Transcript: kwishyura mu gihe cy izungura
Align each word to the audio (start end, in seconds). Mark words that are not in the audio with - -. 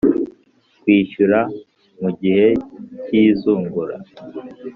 kwishyura 0.81 1.39
mu 2.01 2.09
gihe 2.19 2.47
cy 3.03 3.11
izungura 3.23 3.95